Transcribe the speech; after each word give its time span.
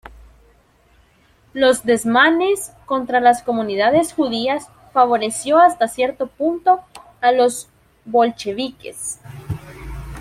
Los 1.53 1.83
desmanes 1.85 2.71
contra 2.87 3.19
las 3.19 3.43
comunidades 3.43 4.13
judías 4.13 4.67
favoreció 4.93 5.59
hasta 5.59 5.87
cierto 5.87 6.25
punto 6.25 6.79
a 7.21 7.31
los 7.31 7.69
bolcheviques. 8.05 9.19